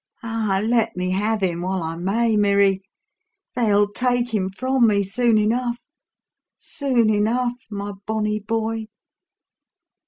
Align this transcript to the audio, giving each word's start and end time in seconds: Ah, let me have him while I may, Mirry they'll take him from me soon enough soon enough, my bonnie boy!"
Ah, 0.23 0.59
let 0.65 0.97
me 0.97 1.11
have 1.11 1.41
him 1.43 1.61
while 1.61 1.83
I 1.83 1.95
may, 1.95 2.35
Mirry 2.35 2.81
they'll 3.55 3.87
take 3.87 4.33
him 4.33 4.49
from 4.49 4.87
me 4.87 5.03
soon 5.03 5.37
enough 5.37 5.77
soon 6.57 7.11
enough, 7.11 7.53
my 7.69 7.91
bonnie 8.07 8.39
boy!" 8.39 8.87